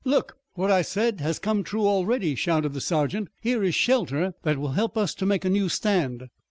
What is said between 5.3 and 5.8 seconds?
a new